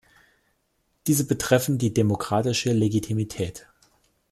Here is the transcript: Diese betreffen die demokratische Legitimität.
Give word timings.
Diese 1.05 1.27
betreffen 1.27 1.77
die 1.77 1.93
demokratische 1.93 2.73
Legitimität. 2.73 3.67